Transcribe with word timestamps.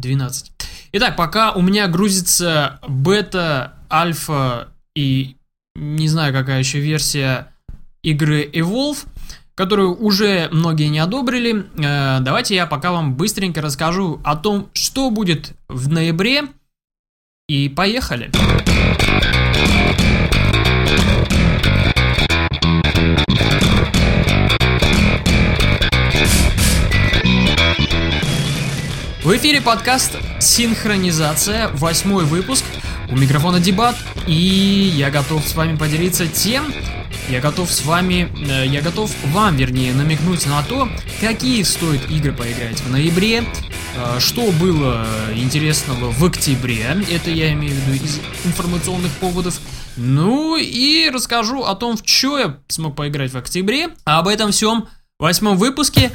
12. 0.00 0.52
Итак, 0.92 1.16
пока 1.16 1.52
у 1.52 1.60
меня 1.60 1.86
грузится 1.88 2.80
бета, 2.86 3.74
альфа 3.90 4.68
и 4.94 5.36
не 5.74 6.08
знаю 6.08 6.32
какая 6.32 6.58
еще 6.58 6.80
версия 6.80 7.52
игры 8.02 8.48
Evolve, 8.52 9.06
которую 9.54 9.96
уже 9.96 10.48
многие 10.50 10.88
не 10.88 10.98
одобрили, 10.98 11.66
э, 11.76 12.20
давайте 12.20 12.54
я 12.54 12.66
пока 12.66 12.92
вам 12.92 13.14
быстренько 13.14 13.60
расскажу 13.60 14.20
о 14.24 14.36
том, 14.36 14.70
что 14.72 15.10
будет 15.10 15.52
в 15.68 15.88
ноябре. 15.88 16.44
И 17.48 17.68
поехали! 17.68 18.30
В 29.28 29.36
эфире 29.36 29.60
подкаст 29.60 30.16
«Синхронизация», 30.40 31.68
восьмой 31.74 32.24
выпуск. 32.24 32.64
У 33.10 33.14
микрофона 33.14 33.60
Дебат, 33.60 33.94
и 34.26 34.32
я 34.32 35.10
готов 35.10 35.46
с 35.46 35.54
вами 35.54 35.76
поделиться 35.76 36.26
тем, 36.26 36.72
я 37.28 37.42
готов 37.42 37.70
с 37.70 37.84
вами, 37.84 38.32
э, 38.50 38.66
я 38.66 38.80
готов 38.80 39.14
вам, 39.26 39.54
вернее, 39.54 39.92
намекнуть 39.92 40.46
на 40.46 40.62
то, 40.62 40.88
какие 41.20 41.62
стоит 41.62 42.10
игры 42.10 42.32
поиграть 42.32 42.80
в 42.80 42.90
ноябре, 42.90 43.44
э, 43.96 44.18
что 44.18 44.50
было 44.52 45.06
интересного 45.34 46.10
в 46.10 46.24
октябре, 46.24 46.86
это 47.10 47.30
я 47.30 47.52
имею 47.52 47.74
в 47.74 47.78
виду 47.80 48.02
из 48.02 48.18
информационных 48.46 49.12
поводов, 49.20 49.60
ну 49.98 50.56
и 50.56 51.10
расскажу 51.10 51.64
о 51.64 51.74
том, 51.74 51.98
в 51.98 52.02
что 52.02 52.38
я 52.38 52.56
смог 52.68 52.96
поиграть 52.96 53.32
в 53.32 53.36
октябре, 53.36 53.90
а 54.06 54.20
об 54.20 54.28
этом 54.28 54.52
всем 54.52 54.88
в 55.18 55.24
восьмом 55.24 55.58
выпуске. 55.58 56.10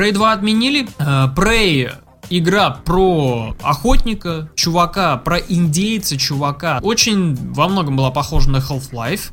Prey 0.00 0.12
2 0.12 0.32
отменили. 0.32 0.88
Э, 0.98 1.28
Prey 1.36 1.92
игра 2.30 2.70
про 2.70 3.54
охотника, 3.60 4.48
чувака, 4.54 5.18
про 5.18 5.36
индейца, 5.36 6.16
чувака. 6.16 6.80
Очень 6.82 7.36
во 7.52 7.68
многом 7.68 7.96
была 7.96 8.10
похожа 8.10 8.48
на 8.48 8.56
Half-Life. 8.56 9.32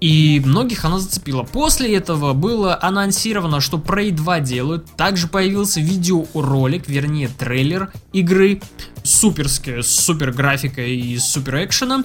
И 0.00 0.42
многих 0.44 0.84
она 0.84 0.98
зацепила. 0.98 1.44
После 1.44 1.94
этого 1.94 2.32
было 2.32 2.76
анонсировано, 2.82 3.60
что 3.60 3.76
Prey 3.76 4.10
2 4.10 4.40
делают. 4.40 4.86
Также 4.96 5.28
появился 5.28 5.78
видеоролик, 5.80 6.88
вернее 6.88 7.28
трейлер 7.28 7.92
игры. 8.12 8.60
Суперская, 9.04 9.82
с 9.82 9.88
супер 9.88 10.32
графикой 10.32 10.96
и 10.96 11.18
супер 11.18 11.64
экшеном. 11.64 12.04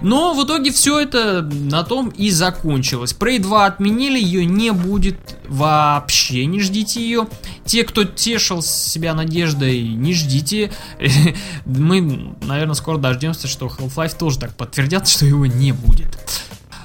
Но 0.00 0.34
в 0.34 0.44
итоге 0.44 0.70
все 0.70 1.00
это 1.00 1.42
на 1.42 1.82
том 1.82 2.10
и 2.10 2.30
закончилось. 2.30 3.14
Prey 3.18 3.38
2 3.38 3.66
отменили, 3.66 4.18
ее 4.18 4.44
не 4.44 4.70
будет 4.70 5.16
вообще, 5.48 6.46
не 6.46 6.60
ждите 6.60 7.00
ее. 7.00 7.28
Те, 7.64 7.84
кто 7.84 8.04
тешил 8.04 8.62
себя 8.62 9.14
надеждой, 9.14 9.82
не 9.82 10.14
ждите. 10.14 10.72
Мы, 11.64 12.34
наверное, 12.42 12.74
скоро 12.74 12.98
дождемся, 12.98 13.48
что 13.48 13.66
Half-Life 13.66 14.16
тоже 14.18 14.38
так 14.38 14.56
подтвердят, 14.56 15.08
что 15.08 15.26
его 15.26 15.46
не 15.46 15.72
будет. 15.72 16.18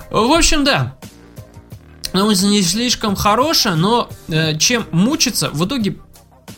В 0.09 0.32
общем, 0.32 0.64
да. 0.64 0.98
Новость 2.14 2.44
не 2.44 2.62
слишком 2.62 3.16
хорошая, 3.16 3.76
но 3.76 4.09
э, 4.28 4.58
чем 4.58 4.86
мучиться, 4.92 5.50
в 5.50 5.66
итоге, 5.66 5.98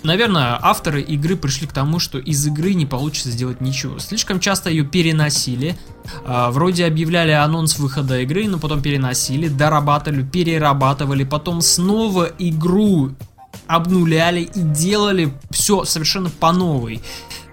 наверное, 0.03 0.57
авторы 0.61 1.01
игры 1.01 1.35
пришли 1.35 1.67
к 1.67 1.73
тому, 1.73 1.99
что 1.99 2.19
из 2.19 2.45
игры 2.45 2.73
не 2.73 2.85
получится 2.85 3.31
сделать 3.31 3.61
ничего. 3.61 3.99
Слишком 3.99 4.39
часто 4.39 4.69
ее 4.69 4.83
переносили. 4.83 5.77
Э, 6.25 6.49
вроде 6.49 6.85
объявляли 6.85 7.31
анонс 7.31 7.79
выхода 7.79 8.19
игры, 8.21 8.47
но 8.47 8.59
потом 8.59 8.81
переносили, 8.81 9.47
дорабатывали, 9.47 10.23
перерабатывали, 10.23 11.23
потом 11.23 11.61
снова 11.61 12.29
игру 12.37 13.11
обнуляли 13.67 14.41
и 14.41 14.59
делали 14.59 15.33
все 15.51 15.85
совершенно 15.85 16.29
по 16.29 16.51
новой. 16.51 17.01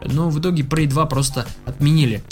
Но 0.05 0.31
в 0.31 0.41
итоге 0.41 0.62
Prey 0.62 0.87
2 0.87 1.06
просто 1.06 1.47
отменили. 1.66 2.22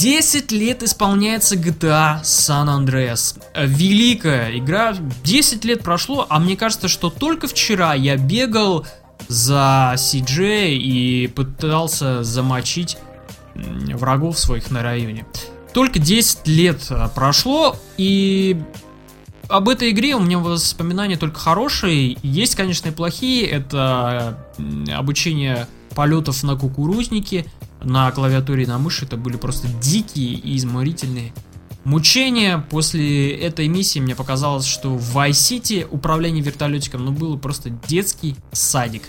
10 0.00 0.50
лет 0.52 0.82
исполняется 0.82 1.56
GTA 1.56 2.22
San 2.22 2.68
Andreas. 2.68 3.38
Великая 3.54 4.56
игра. 4.56 4.96
10 5.24 5.62
лет 5.66 5.82
прошло, 5.82 6.26
а 6.30 6.38
мне 6.38 6.56
кажется, 6.56 6.88
что 6.88 7.10
только 7.10 7.46
вчера 7.46 7.92
я 7.92 8.16
бегал 8.16 8.86
за 9.28 9.92
CJ 9.96 10.70
и 10.70 11.26
пытался 11.26 12.24
замочить 12.24 12.96
врагов 13.54 14.38
своих 14.38 14.70
на 14.70 14.82
районе. 14.82 15.26
Только 15.74 15.98
10 15.98 16.48
лет 16.48 16.86
а, 16.88 17.08
прошло, 17.08 17.76
и 17.98 18.58
об 19.50 19.68
этой 19.68 19.90
игре 19.90 20.14
у 20.14 20.20
меня 20.20 20.38
воспоминания 20.38 21.18
только 21.18 21.38
хорошие. 21.38 22.16
Есть, 22.22 22.54
конечно, 22.54 22.88
и 22.88 22.92
плохие. 22.92 23.46
Это 23.46 24.38
обучение 24.96 25.66
полетов 25.94 26.42
на 26.42 26.56
кукурузнике– 26.56 27.44
на 27.82 28.10
клавиатуре 28.10 28.64
и 28.64 28.66
на 28.66 28.78
мыши 28.78 29.04
это 29.04 29.16
были 29.16 29.36
просто 29.36 29.68
дикие 29.80 30.34
и 30.34 30.56
изморительные 30.56 31.32
мучения. 31.84 32.64
После 32.70 33.36
этой 33.36 33.68
миссии 33.68 33.98
мне 33.98 34.14
показалось, 34.14 34.66
что 34.66 34.90
в 34.90 35.16
Vice 35.16 35.30
City 35.30 35.88
управление 35.90 36.42
вертолетиком 36.42 37.04
ну, 37.04 37.12
было 37.12 37.36
просто 37.36 37.70
детский 37.70 38.36
садик. 38.52 39.02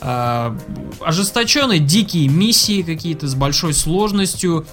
Э, 0.00 0.56
ожесточенные 1.00 1.78
дикие 1.78 2.28
миссии 2.28 2.82
какие-то 2.82 3.28
с 3.28 3.34
большой 3.34 3.74
сложностью. 3.74 4.66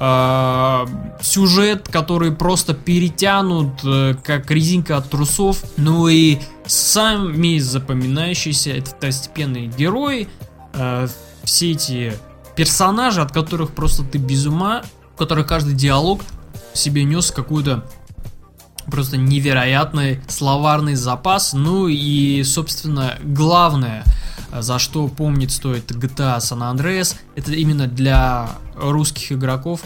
Э, 0.00 0.86
сюжет, 1.20 1.88
который 1.88 2.30
просто 2.30 2.72
перетянут 2.72 3.80
э, 3.84 4.14
как 4.22 4.50
резинка 4.50 4.96
от 4.96 5.10
трусов. 5.10 5.64
Ну 5.76 6.08
и 6.08 6.38
сами 6.66 7.58
запоминающиеся 7.58 8.70
это 8.70 8.90
второстепенные 8.90 9.66
герои. 9.66 10.28
Э, 10.74 11.08
все 11.42 11.72
эти 11.72 12.12
персонажи, 12.58 13.20
от 13.20 13.30
которых 13.30 13.70
просто 13.70 14.02
ты 14.02 14.18
без 14.18 14.44
ума, 14.44 14.82
у 15.14 15.16
которых 15.16 15.46
каждый 15.46 15.74
диалог 15.74 16.22
в 16.74 16.76
себе 16.76 17.04
нес 17.04 17.30
какую-то 17.30 17.84
просто 18.86 19.16
невероятный 19.16 20.20
словарный 20.26 20.96
запас. 20.96 21.52
Ну 21.52 21.86
и, 21.86 22.42
собственно, 22.42 23.16
главное, 23.22 24.02
за 24.52 24.80
что 24.80 25.06
помнить 25.06 25.52
стоит 25.52 25.92
GTA 25.92 26.38
San 26.38 26.74
Andreas, 26.74 27.14
это 27.36 27.52
именно 27.52 27.86
для 27.86 28.50
русских 28.74 29.30
игроков, 29.30 29.82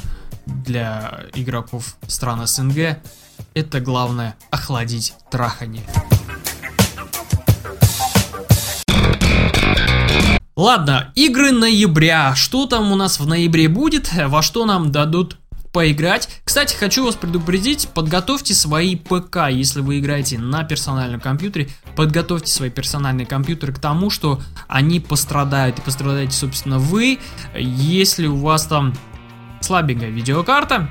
для 0.46 1.24
игроков 1.34 1.96
стран 2.06 2.46
СНГ, 2.46 2.96
это 3.52 3.80
главное 3.82 4.34
охладить 4.50 5.12
трахание. 5.30 5.84
Ладно, 10.54 11.10
игры 11.14 11.50
ноября. 11.50 12.34
Что 12.34 12.66
там 12.66 12.92
у 12.92 12.94
нас 12.94 13.18
в 13.18 13.26
ноябре 13.26 13.68
будет? 13.68 14.12
Во 14.12 14.42
что 14.42 14.66
нам 14.66 14.92
дадут 14.92 15.38
поиграть. 15.72 16.28
Кстати, 16.44 16.76
хочу 16.76 17.06
вас 17.06 17.14
предупредить, 17.14 17.88
подготовьте 17.88 18.52
свои 18.52 18.94
ПК, 18.94 19.48
если 19.50 19.80
вы 19.80 19.98
играете 19.98 20.38
на 20.38 20.64
персональном 20.64 21.18
компьютере, 21.18 21.70
подготовьте 21.96 22.52
свои 22.52 22.68
персональные 22.68 23.26
компьютеры 23.26 23.72
к 23.72 23.78
тому, 23.78 24.10
что 24.10 24.42
они 24.68 25.00
пострадают, 25.00 25.78
и 25.78 25.82
пострадаете, 25.82 26.36
собственно, 26.36 26.78
вы, 26.78 27.18
если 27.56 28.26
у 28.26 28.36
вас 28.36 28.66
там 28.66 28.92
слабенькая 29.62 30.10
видеокарта, 30.10 30.90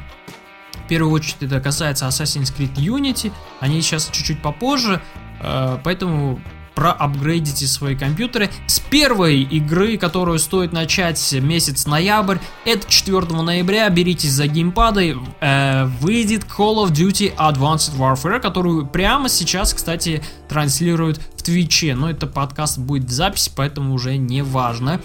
в 0.85 0.87
первую 0.87 1.13
очередь 1.13 1.43
это 1.43 1.61
касается 1.61 2.07
Assassin's 2.07 2.51
Creed 2.51 2.73
Unity, 2.77 3.31
они 3.59 3.81
сейчас 3.81 4.09
чуть-чуть 4.11 4.41
попозже, 4.41 4.99
э, 5.41 5.77
поэтому 5.83 6.41
проапгрейдите 6.75 7.67
свои 7.67 7.95
компьютеры. 7.95 8.49
С 8.67 8.79
первой 8.79 9.41
игры, 9.41 9.97
которую 9.97 10.39
стоит 10.39 10.73
начать 10.73 11.33
месяц 11.33 11.85
ноябрь, 11.85 12.37
это 12.65 12.87
4 12.87 13.41
ноября, 13.41 13.89
беритесь 13.89 14.31
за 14.31 14.47
геймпады, 14.47 15.17
э, 15.39 15.85
выйдет 15.99 16.43
Call 16.43 16.85
of 16.85 16.91
Duty 16.91 17.35
Advanced 17.35 17.97
Warfare, 17.97 18.39
которую 18.39 18.85
прямо 18.85 19.29
сейчас, 19.29 19.73
кстати, 19.73 20.23
транслируют 20.47 21.19
в 21.41 21.43
Твиче, 21.43 21.95
но 21.95 22.09
это 22.09 22.27
подкаст 22.27 22.77
будет 22.77 23.05
в 23.05 23.11
записи, 23.11 23.51
поэтому 23.55 23.95
уже 23.95 24.17
не 24.17 24.43
важно. 24.43 25.01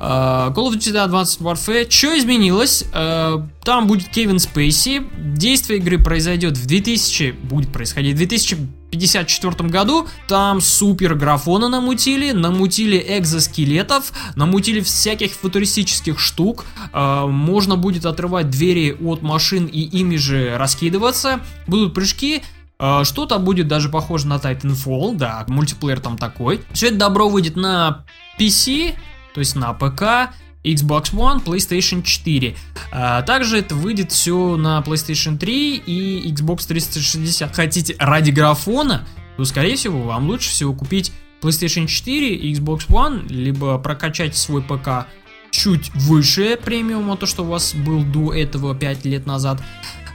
Uh, 0.00 0.52
Call 0.54 0.70
of 0.70 0.76
Duty 0.76 1.08
Advanced 1.08 1.40
Warfare. 1.40 1.88
Что 1.88 2.18
изменилось? 2.18 2.84
Uh, 2.92 3.46
там 3.62 3.86
будет 3.86 4.08
Кевин 4.08 4.38
Спейси. 4.38 5.02
Действие 5.16 5.78
игры 5.78 5.98
произойдет 5.98 6.56
в 6.56 6.66
2000... 6.66 7.32
Будет 7.42 7.72
происходить 7.72 8.14
в 8.14 8.18
2054 8.18 9.68
году. 9.68 10.06
Там 10.26 10.60
супер 10.60 11.14
графона 11.14 11.68
намутили, 11.68 12.32
намутили 12.32 13.04
экзоскелетов, 13.18 14.12
намутили 14.36 14.80
всяких 14.80 15.32
футуристических 15.32 16.18
штук. 16.18 16.64
Uh, 16.92 17.28
можно 17.28 17.76
будет 17.76 18.04
отрывать 18.04 18.50
двери 18.50 18.96
от 19.00 19.22
машин 19.22 19.66
и 19.66 19.80
ими 19.80 20.16
же 20.16 20.56
раскидываться. 20.58 21.40
Будут 21.66 21.94
прыжки. 21.94 22.42
А, 22.80 23.04
что-то 23.04 23.38
будет 23.38 23.66
даже 23.66 23.88
похоже 23.88 24.28
на 24.28 24.36
Titanfall, 24.36 25.16
да, 25.16 25.44
мультиплеер 25.48 26.00
там 26.00 26.16
такой. 26.16 26.60
Все 26.72 26.88
это 26.88 26.96
добро 26.96 27.28
выйдет 27.28 27.56
на 27.56 28.04
PC, 28.38 28.94
то 29.34 29.40
есть 29.40 29.56
на 29.56 29.72
ПК, 29.72 30.32
Xbox 30.64 31.12
One, 31.12 31.44
PlayStation 31.44 32.02
4. 32.02 32.56
А, 32.92 33.22
также 33.22 33.58
это 33.58 33.74
выйдет 33.74 34.12
все 34.12 34.56
на 34.56 34.80
PlayStation 34.86 35.38
3 35.38 35.76
и 35.76 36.32
Xbox 36.32 36.68
360. 36.68 37.54
Хотите 37.54 37.96
ради 37.98 38.30
графона, 38.30 39.06
то 39.36 39.44
скорее 39.44 39.76
всего 39.76 40.02
вам 40.02 40.28
лучше 40.28 40.50
всего 40.50 40.72
купить 40.72 41.12
PlayStation 41.42 41.86
4 41.86 42.34
и 42.34 42.54
Xbox 42.54 42.86
One, 42.88 43.28
либо 43.28 43.78
прокачать 43.78 44.36
свой 44.36 44.62
ПК 44.62 45.06
чуть 45.50 45.90
выше 45.94 46.56
премиума, 46.62 47.16
то 47.16 47.26
что 47.26 47.42
у 47.42 47.46
вас 47.46 47.74
был 47.74 48.04
до 48.04 48.34
этого 48.34 48.74
5 48.74 49.04
лет 49.04 49.26
назад, 49.26 49.62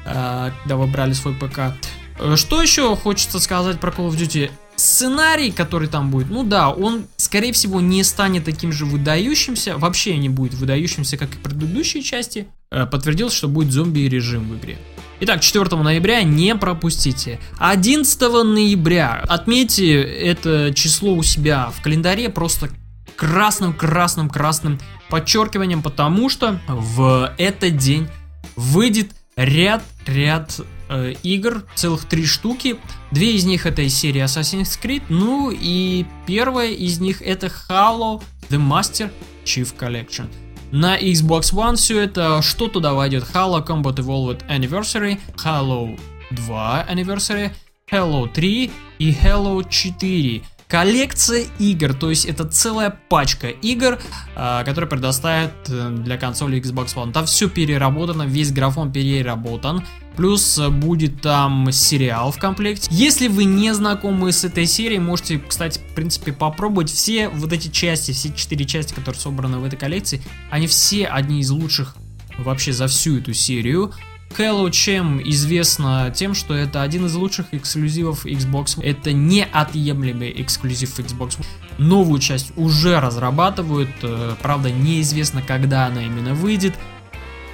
а, 0.06 0.52
когда 0.62 0.78
вы 0.78 0.88
брали 0.88 1.12
свой 1.12 1.34
ПК. 1.34 1.74
Э, 2.20 2.36
что 2.36 2.62
еще 2.62 2.96
хочется 2.96 3.40
сказать 3.40 3.80
про 3.80 3.92
Call 3.92 4.10
of 4.10 4.18
Duty? 4.18 4.52
Сценарий, 4.76 5.52
который 5.52 5.88
там 5.88 6.10
будет, 6.10 6.30
ну 6.32 6.44
да, 6.44 6.72
он, 6.72 7.06
скорее 7.18 7.54
всего, 7.54 7.80
не 7.80 8.04
станет 8.04 8.46
таким 8.46 8.72
же 8.72 8.86
выдающимся, 8.86 9.78
вообще 9.78 10.18
не 10.18 10.30
будет 10.30 10.56
выдающимся, 10.56 11.16
как 11.18 11.36
и 11.36 11.38
предыдущие 11.38 12.02
части. 12.02 12.48
Э, 12.72 12.86
подтвердилось, 12.86 13.34
что 13.34 13.48
будет 13.48 13.72
зомби-режим 13.72 14.50
в 14.50 14.58
игре. 14.58 14.78
Итак, 15.20 15.42
4 15.42 15.78
ноября 15.82 16.24
не 16.24 16.56
пропустите. 16.56 17.40
11 17.60 18.20
ноября 18.44 19.24
отметьте 19.28 20.02
это 20.02 20.74
число 20.74 21.14
у 21.14 21.24
себя 21.24 21.70
в 21.70 21.82
календаре 21.82 22.30
просто 22.30 22.70
красным-красным-красным 23.16 24.80
подчеркиванием, 25.10 25.82
потому 25.82 26.30
что 26.30 26.60
в 26.68 27.34
этот 27.38 27.78
день 27.78 28.08
выйдет 28.56 29.12
ряд-ряд 29.36 30.60
э, 30.90 31.14
игр, 31.24 31.66
целых 31.76 32.06
три 32.06 32.26
штуки. 32.26 32.78
Две 33.12 33.36
из 33.36 33.46
них 33.46 33.66
это 33.66 33.82
из 33.82 33.96
серии 33.96 34.24
Assassin's 34.24 34.80
Creed, 34.82 35.04
ну 35.10 35.52
и 35.52 36.06
первая 36.26 36.72
из 36.72 37.00
них 37.00 37.22
это 37.22 37.52
Halo 37.70 38.22
The 38.50 38.60
Master 38.60 39.12
Chief 39.46 39.76
Collection. 39.78 40.28
На 40.72 41.00
Xbox 41.00 41.54
One 41.54 41.76
все 41.76 42.00
это, 42.02 42.42
что 42.42 42.68
туда 42.68 42.94
войдет? 42.94 43.26
Halo 43.34 43.66
Combat 43.66 43.96
Evolved 43.98 44.48
Anniversary, 44.50 45.20
Halo 45.38 46.00
2 46.32 46.88
Anniversary, 46.90 47.52
Halo 47.92 48.28
3 48.28 48.72
и 48.98 49.12
Halo 49.12 49.64
4. 49.70 50.42
Коллекция 50.68 51.46
игр, 51.60 51.94
то 51.94 52.10
есть 52.10 52.26
это 52.26 52.46
целая 52.46 52.98
пачка 53.08 53.50
игр, 53.50 54.00
э, 54.36 54.64
которая 54.66 54.90
предоставит 54.90 55.52
э, 55.70 55.90
для 55.92 56.18
консоли 56.18 56.60
Xbox 56.60 56.96
One. 56.96 57.12
Там 57.12 57.28
все 57.28 57.48
переработано, 57.48 58.24
весь 58.24 58.52
графон 58.52 58.92
переработан. 58.92 59.86
Плюс 60.16 60.58
э, 60.58 60.70
будет 60.70 61.22
там 61.22 61.72
сериал 61.72 62.32
в 62.32 62.38
комплекте. 62.38 62.88
Если 62.92 63.28
вы 63.28 63.46
не 63.46 63.74
знакомы 63.74 64.32
с 64.32 64.44
этой 64.44 64.66
серией, 64.66 65.00
можете, 65.00 65.40
кстати, 65.40 65.80
в 65.80 65.96
принципе, 65.96 66.32
попробовать 66.32 66.92
все 66.92 67.30
вот 67.30 67.52
эти 67.52 67.70
части, 67.70 68.12
все 68.12 68.32
четыре 68.34 68.66
части, 68.66 68.94
которые 68.94 69.20
собраны 69.20 69.58
в 69.58 69.66
этой 69.66 69.78
коллекции. 69.78 70.22
Они 70.52 70.68
все 70.68 71.06
одни 71.06 71.40
из 71.40 71.50
лучших 71.50 71.96
вообще 72.38 72.74
за 72.74 72.88
всю 72.88 73.18
эту 73.18 73.34
серию. 73.34 73.94
Halo 74.38 74.72
чем 74.72 75.22
известно 75.30 76.12
тем, 76.14 76.34
что 76.34 76.56
это 76.56 76.82
один 76.82 77.06
из 77.06 77.14
лучших 77.14 77.54
эксклюзивов 77.54 78.26
Xbox. 78.26 78.82
Это 78.82 79.14
неотъемлемый 79.14 80.42
эксклюзив 80.42 81.00
Xbox. 81.00 81.38
Новую 81.78 82.20
часть 82.20 82.52
уже 82.56 83.00
разрабатывают, 83.00 83.92
э, 84.02 84.36
правда 84.42 84.72
неизвестно, 84.72 85.44
когда 85.44 85.86
она 85.86 86.04
именно 86.04 86.34
выйдет. 86.34 86.74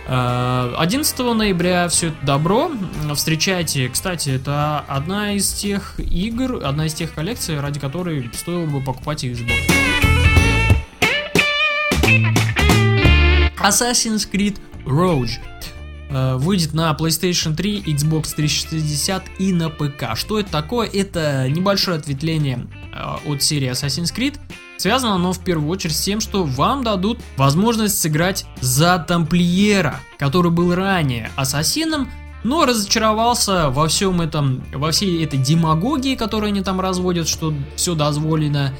11 0.10 1.20
э, 1.20 1.34
ноября 1.34 1.88
все 1.88 2.08
это 2.08 2.26
добро. 2.26 2.72
Встречайте, 3.16 3.90
кстати, 3.90 4.30
это 4.30 4.80
одна 4.88 5.34
из 5.34 5.52
тех 5.54 6.00
игр, 6.00 6.66
одна 6.66 6.88
из 6.88 6.94
тех 6.94 7.14
коллекций, 7.14 7.60
ради 7.60 7.80
которой 7.80 8.30
стоило 8.34 8.66
бы 8.66 8.82
покупать 8.82 9.24
Xbox. 9.24 9.54
Assassin's 13.62 14.30
Creed 14.32 14.58
Rogue 14.86 15.30
Э, 16.10 16.36
выйдет 16.38 16.74
на 16.74 16.92
PlayStation 17.00 17.56
3, 17.56 17.84
Xbox 17.84 18.34
360 18.36 19.24
и 19.38 19.54
на 19.54 19.70
ПК. 19.70 20.16
Что 20.16 20.40
это 20.40 20.52
такое? 20.52 20.90
Это 20.92 21.48
небольшое 21.50 21.98
ответвление 21.98 22.68
э, 22.94 23.32
от 23.32 23.44
серии 23.44 23.70
Assassin's 23.70 24.14
Creed. 24.16 24.40
Связано 24.80 25.16
оно 25.16 25.34
в 25.34 25.40
первую 25.44 25.70
очередь 25.70 25.96
с 25.96 26.02
тем, 26.02 26.22
что 26.22 26.44
вам 26.46 26.84
дадут 26.84 27.20
возможность 27.38 28.00
сыграть 28.00 28.46
за 28.62 28.98
тамплиера, 28.98 30.00
который 30.18 30.52
был 30.52 30.74
ранее 30.74 31.30
ассасином, 31.36 32.10
но 32.44 32.66
разочаровался 32.66 33.70
во 33.70 33.88
всем 33.88 34.22
этом, 34.22 34.64
во 34.74 34.92
всей 34.92 35.24
этой 35.24 35.38
демагогии, 35.38 36.16
которую 36.16 36.48
они 36.48 36.62
там 36.62 36.80
разводят, 36.80 37.28
что 37.28 37.54
все 37.76 37.94
дозволено, 37.94 38.74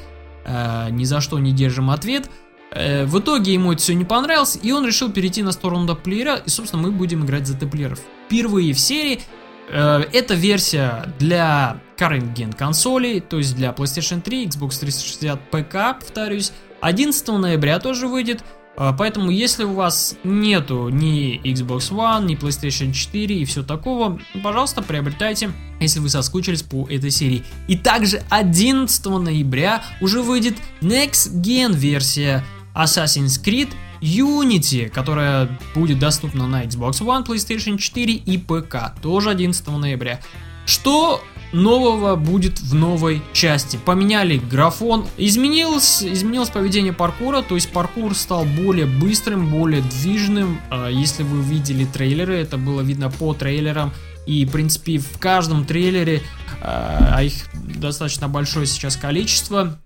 э, 0.44 0.88
ни 0.90 1.04
за 1.04 1.20
что 1.20 1.38
не 1.38 1.52
держим 1.52 1.90
ответ– 1.90 2.28
Э, 2.72 3.04
в 3.04 3.18
итоге 3.18 3.52
ему 3.52 3.72
это 3.72 3.82
все 3.82 3.94
не 3.94 4.04
понравилось, 4.04 4.58
и 4.62 4.72
он 4.72 4.86
решил 4.86 5.10
перейти 5.10 5.42
на 5.42 5.52
сторону 5.52 5.86
таплеера, 5.88 6.36
и, 6.36 6.48
собственно, 6.48 6.82
мы 6.82 6.92
будем 6.92 7.24
играть 7.24 7.46
за 7.46 7.56
таплеров. 7.56 8.00
Впервые 8.26 8.72
в 8.72 8.78
серии 8.78 9.22
эта 9.72 10.34
версия 10.34 11.12
для 11.18 11.80
current 11.96 12.34
gen 12.34 12.56
консолей, 12.56 13.20
то 13.20 13.38
есть 13.38 13.54
для 13.54 13.70
PlayStation 13.70 14.20
3, 14.20 14.46
Xbox 14.46 14.80
360, 14.80 15.40
ПК, 15.50 15.98
повторюсь, 16.00 16.52
11 16.80 17.28
ноября 17.28 17.78
тоже 17.78 18.08
выйдет. 18.08 18.42
Э, 18.76 18.92
поэтому, 18.96 19.30
если 19.30 19.64
у 19.64 19.74
вас 19.74 20.16
нету 20.24 20.88
ни 20.88 21.40
Xbox 21.44 21.90
One, 21.90 22.24
ни 22.24 22.36
PlayStation 22.36 22.92
4 22.92 23.36
и 23.36 23.44
все 23.44 23.62
такого, 23.62 24.18
пожалуйста, 24.42 24.82
приобретайте, 24.82 25.50
если 25.80 26.00
вы 26.00 26.08
соскучились 26.08 26.62
по 26.62 26.88
этой 26.88 27.10
серии. 27.10 27.44
И 27.68 27.76
также 27.76 28.22
11 28.30 29.06
ноября 29.06 29.82
уже 30.00 30.22
выйдет 30.22 30.54
Next 30.80 31.34
Gen 31.42 31.74
версия 31.74 32.44
Assassin's 32.74 33.42
Creed 33.42 33.68
Unity, 34.00 34.88
которая 34.88 35.58
будет 35.74 35.98
доступна 35.98 36.46
на 36.46 36.64
Xbox 36.64 37.00
One, 37.00 37.26
PlayStation 37.26 37.78
4 37.78 38.14
и 38.14 38.38
ПК, 38.38 38.94
тоже 39.00 39.30
11 39.30 39.66
ноября. 39.68 40.20
Что 40.66 41.22
нового 41.52 42.16
будет 42.16 42.60
в 42.60 42.74
новой 42.74 43.22
части. 43.32 43.78
Поменяли 43.84 44.38
графон, 44.38 45.06
изменилось, 45.16 46.02
изменилось 46.02 46.50
поведение 46.50 46.92
паркура, 46.92 47.42
то 47.42 47.54
есть 47.54 47.70
паркур 47.70 48.14
стал 48.14 48.44
более 48.44 48.86
быстрым, 48.86 49.50
более 49.50 49.82
движным. 49.82 50.60
А, 50.70 50.88
если 50.88 51.22
вы 51.22 51.42
видели 51.42 51.84
трейлеры, 51.84 52.36
это 52.36 52.56
было 52.56 52.80
видно 52.82 53.10
по 53.10 53.34
трейлерам. 53.34 53.92
И, 54.26 54.44
в 54.44 54.52
принципе, 54.52 54.98
в 54.98 55.18
каждом 55.18 55.64
трейлере, 55.64 56.22
а, 56.60 57.14
а 57.16 57.22
их 57.22 57.34
достаточно 57.52 58.28
большое 58.28 58.66
сейчас 58.66 58.96
количество, 58.96 59.78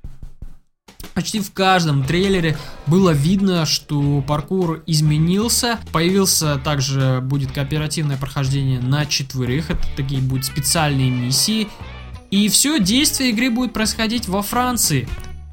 Почти 1.14 1.38
в 1.38 1.52
каждом 1.52 2.04
трейлере 2.04 2.58
было 2.86 3.10
видно, 3.10 3.66
что 3.66 4.20
паркур 4.26 4.82
изменился. 4.86 5.78
Появился 5.92 6.56
также 6.58 7.20
будет 7.22 7.52
кооперативное 7.52 8.16
прохождение 8.16 8.80
на 8.80 9.06
четверых. 9.06 9.70
Это 9.70 9.86
такие 9.96 10.20
будут 10.20 10.44
специальные 10.44 11.10
миссии. 11.10 11.68
И 12.32 12.48
все 12.48 12.80
действие 12.80 13.30
игры 13.30 13.48
будет 13.48 13.72
происходить 13.72 14.26
во 14.26 14.42
Франции, 14.42 15.08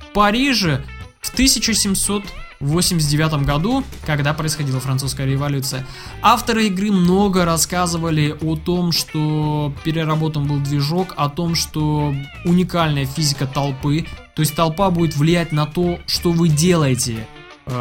в 0.10 0.14
Париже 0.14 0.84
в 1.22 1.32
1700 1.32 2.24
1989 2.62 3.46
году, 3.46 3.84
когда 4.06 4.34
происходила 4.34 4.80
французская 4.80 5.26
революция. 5.26 5.86
Авторы 6.22 6.68
игры 6.68 6.92
много 6.92 7.46
рассказывали 7.46 8.36
о 8.42 8.56
том, 8.56 8.92
что 8.92 9.74
переработан 9.84 10.48
был 10.48 10.60
движок, 10.60 11.14
о 11.18 11.30
том, 11.30 11.56
что 11.56 12.14
уникальная 12.46 13.06
физика 13.06 13.48
толпы, 13.48 14.06
то 14.36 14.42
есть 14.42 14.56
толпа 14.56 14.90
будет 14.92 15.16
влиять 15.16 15.52
на 15.52 15.66
то, 15.66 16.00
что 16.08 16.32
вы 16.32 16.48
делаете 16.50 17.28
э, 17.66 17.72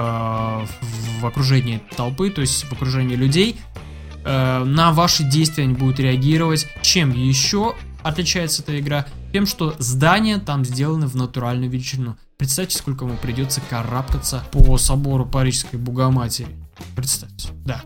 в 1.21 1.27
окружении 1.27 1.81
толпы, 1.97 2.31
то 2.31 2.41
есть 2.41 2.65
в 2.65 2.73
окружении 2.73 3.17
людей. 3.17 3.57
Э, 4.25 4.65
на 4.65 4.93
ваши 4.93 5.25
действия 5.25 5.65
они 5.65 5.75
будут 5.75 6.01
реагировать. 6.01 6.67
Чем 6.83 7.13
еще 7.13 7.75
отличается 8.03 8.63
эта 8.63 8.79
игра? 8.79 9.07
Тем, 9.33 9.47
что 9.47 9.75
здания 9.79 10.39
там 10.39 10.65
сделаны 10.65 11.07
в 11.07 11.15
натуральную 11.15 11.71
величину. 11.71 12.17
Представьте, 12.41 12.79
сколько 12.79 13.05
ему 13.05 13.19
придется 13.19 13.61
карабкаться 13.69 14.43
по 14.51 14.79
собору 14.79 15.27
Парижской 15.27 15.79
Богоматери. 15.79 16.49
Представьте, 16.97 17.51
да. 17.67 17.83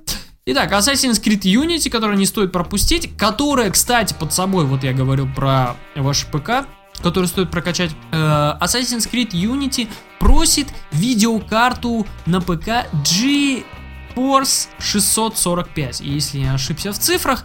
Итак, 0.46 0.70
Assassin's 0.70 1.20
Creed 1.20 1.40
Unity, 1.40 1.90
который 1.90 2.16
не 2.16 2.24
стоит 2.24 2.52
пропустить, 2.52 3.16
которая, 3.16 3.72
кстати, 3.72 4.14
под 4.14 4.32
собой, 4.32 4.64
вот 4.64 4.84
я 4.84 4.92
говорил 4.92 5.26
про 5.34 5.74
ваш 5.96 6.26
ПК, 6.26 6.68
который 7.02 7.26
стоит 7.26 7.50
прокачать. 7.50 7.90
Э, 8.12 8.56
Assassin's 8.60 9.10
Creed 9.10 9.30
Unity 9.32 9.88
просит 10.20 10.68
видеокарту 10.92 12.06
на 12.24 12.40
ПК 12.40 12.86
GeForce 13.02 14.68
645. 14.78 16.00
И 16.00 16.10
если 16.10 16.38
я 16.38 16.54
ошибся 16.54 16.92
в 16.92 16.98
цифрах, 17.00 17.44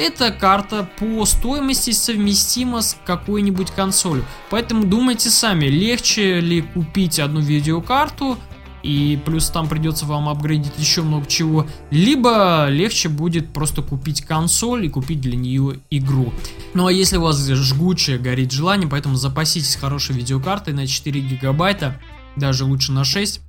эта 0.00 0.30
карта 0.32 0.88
по 0.98 1.26
стоимости 1.26 1.90
совместима 1.90 2.80
с 2.80 2.96
какой-нибудь 3.04 3.70
консолью. 3.70 4.24
Поэтому 4.48 4.84
думайте 4.84 5.28
сами, 5.28 5.66
легче 5.66 6.40
ли 6.40 6.62
купить 6.62 7.20
одну 7.20 7.40
видеокарту, 7.40 8.38
и 8.82 9.20
плюс 9.26 9.50
там 9.50 9.68
придется 9.68 10.06
вам 10.06 10.30
апгрейдить 10.30 10.72
еще 10.78 11.02
много 11.02 11.26
чего, 11.26 11.66
либо 11.90 12.66
легче 12.70 13.10
будет 13.10 13.52
просто 13.52 13.82
купить 13.82 14.22
консоль 14.22 14.86
и 14.86 14.88
купить 14.88 15.20
для 15.20 15.36
нее 15.36 15.80
игру. 15.90 16.32
Ну 16.72 16.86
а 16.86 16.92
если 16.92 17.18
у 17.18 17.22
вас 17.22 17.46
жгучее 17.46 18.18
горит 18.18 18.52
желание, 18.52 18.88
поэтому 18.88 19.16
запаситесь 19.16 19.76
хорошей 19.76 20.16
видеокартой 20.16 20.72
на 20.72 20.86
4 20.86 21.20
гигабайта, 21.20 22.00
даже 22.36 22.64
лучше 22.64 22.92
на 22.92 23.04
6, 23.04 23.42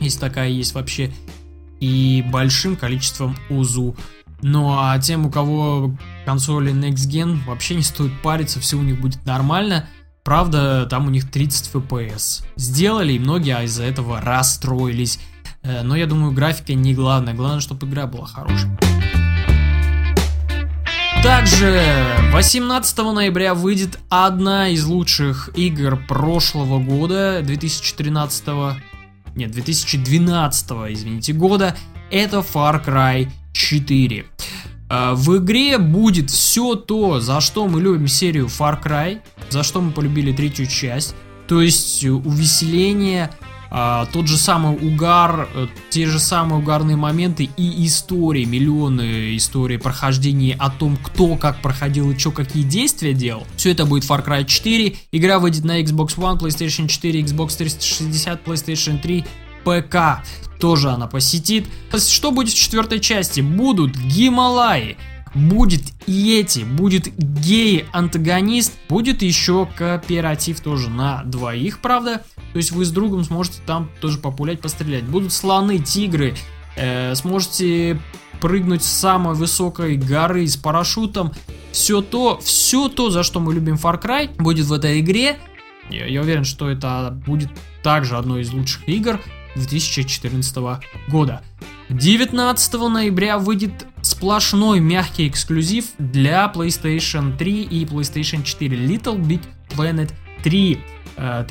если 0.00 0.18
такая 0.18 0.48
есть 0.48 0.74
вообще, 0.74 1.12
и 1.78 2.24
большим 2.32 2.74
количеством 2.74 3.36
УЗУ. 3.48 3.94
Ну 4.42 4.74
а 4.78 4.98
тем, 4.98 5.26
у 5.26 5.30
кого 5.30 5.96
консоли 6.24 6.72
Next 6.72 7.08
Gen, 7.10 7.44
вообще 7.44 7.74
не 7.74 7.82
стоит 7.82 8.12
париться, 8.22 8.60
все 8.60 8.76
у 8.76 8.82
них 8.82 9.00
будет 9.00 9.24
нормально. 9.24 9.88
Правда, 10.24 10.86
там 10.86 11.06
у 11.06 11.10
них 11.10 11.30
30 11.30 11.72
FPS. 11.72 12.44
Сделали, 12.56 13.12
и 13.12 13.18
многие 13.18 13.64
из-за 13.64 13.84
этого 13.84 14.20
расстроились. 14.20 15.20
Э, 15.62 15.82
но 15.82 15.94
я 15.96 16.06
думаю, 16.06 16.32
графика 16.32 16.74
не 16.74 16.94
главное. 16.94 17.32
Главное, 17.32 17.60
чтобы 17.60 17.86
игра 17.86 18.06
была 18.06 18.26
хорошей. 18.26 18.68
Также 21.22 21.82
18 22.32 22.98
ноября 22.98 23.54
выйдет 23.54 23.98
одна 24.08 24.68
из 24.68 24.84
лучших 24.84 25.50
игр 25.56 25.96
прошлого 25.96 26.78
года, 26.78 27.40
2013, 27.42 28.44
нет, 29.34 29.50
2012, 29.50 30.70
извините, 30.88 31.32
года. 31.32 31.76
Это 32.10 32.38
Far 32.38 32.84
Cry 32.84 33.28
4. 33.56 34.26
Э, 34.88 35.12
в 35.14 35.38
игре 35.38 35.78
будет 35.78 36.30
все 36.30 36.74
то, 36.74 37.20
за 37.20 37.40
что 37.40 37.66
мы 37.66 37.80
любим 37.80 38.06
серию 38.06 38.46
Far 38.46 38.82
Cry, 38.82 39.20
за 39.48 39.62
что 39.62 39.80
мы 39.80 39.92
полюбили 39.92 40.32
третью 40.32 40.66
часть. 40.66 41.14
То 41.48 41.62
есть 41.62 42.04
увеселение, 42.04 43.30
а, 43.70 44.06
тот 44.06 44.26
же 44.26 44.36
самый 44.36 44.76
угар, 44.76 45.48
э, 45.54 45.66
те 45.90 46.06
же 46.06 46.18
самые 46.18 46.60
угарные 46.60 46.96
моменты 46.96 47.48
и 47.56 47.86
истории, 47.86 48.44
миллионы 48.44 49.36
историй 49.36 49.78
прохождения 49.78 50.56
о 50.58 50.70
том, 50.70 50.96
кто 50.96 51.36
как 51.36 51.62
проходил 51.62 52.10
и 52.10 52.18
что, 52.18 52.32
какие 52.32 52.64
действия 52.64 53.12
делал. 53.12 53.46
Все 53.56 53.70
это 53.72 53.84
будет 53.84 54.04
Far 54.04 54.24
Cry 54.24 54.44
4. 54.44 54.96
Игра 55.12 55.38
выйдет 55.38 55.64
на 55.64 55.80
Xbox 55.80 56.16
One, 56.16 56.38
PlayStation 56.38 56.88
4, 56.88 57.22
Xbox 57.22 57.56
360, 57.56 58.44
PlayStation 58.44 59.00
3, 59.00 59.24
ПК. 59.66 60.22
Тоже 60.60 60.90
она 60.90 61.08
посетит. 61.08 61.66
Что 61.92 62.30
будет 62.30 62.54
в 62.54 62.56
четвертой 62.56 63.00
части? 63.00 63.40
Будут 63.40 63.96
Гималаи 63.96 64.96
будет 65.34 65.82
Йети, 66.06 66.60
будет 66.60 67.14
гей-антагонист, 67.16 68.72
будет 68.88 69.22
еще 69.22 69.68
кооператив 69.76 70.60
тоже 70.60 70.88
на 70.88 71.22
двоих, 71.24 71.80
правда. 71.80 72.22
То 72.52 72.56
есть 72.56 72.72
вы 72.72 72.84
с 72.84 72.90
другом 72.90 73.22
сможете 73.24 73.58
там 73.66 73.90
тоже 74.00 74.18
популять, 74.18 74.60
пострелять. 74.60 75.04
Будут 75.04 75.32
слоны, 75.32 75.78
тигры, 75.78 76.34
э, 76.76 77.14
сможете 77.14 78.00
прыгнуть 78.40 78.82
с 78.82 78.90
самой 78.90 79.34
высокой 79.34 79.96
горы 79.96 80.46
с 80.46 80.56
парашютом. 80.56 81.32
Все 81.70 82.00
то, 82.00 82.38
все 82.42 82.88
то, 82.88 83.10
за 83.10 83.22
что 83.22 83.40
мы 83.40 83.52
любим 83.52 83.74
Far 83.74 84.02
Cry, 84.02 84.30
будет 84.42 84.66
в 84.66 84.72
этой 84.72 85.00
игре. 85.00 85.38
Я, 85.90 86.06
я 86.06 86.22
уверен, 86.22 86.44
что 86.44 86.70
это 86.70 87.16
будет 87.26 87.50
также 87.82 88.16
одной 88.16 88.42
из 88.42 88.52
лучших 88.52 88.88
игр 88.88 89.20
2014 89.56 90.80
года. 91.08 91.42
19 91.88 92.72
ноября 92.74 93.38
выйдет 93.38 93.86
сплошной 94.02 94.80
мягкий 94.80 95.28
эксклюзив 95.28 95.86
для 95.98 96.50
PlayStation 96.54 97.36
3 97.36 97.62
и 97.62 97.84
PlayStation 97.84 98.42
4 98.42 98.76
Little 98.76 99.18
Big 99.18 99.40
Planet 99.70 100.12
3. 100.42 100.80
Э, 101.18 101.44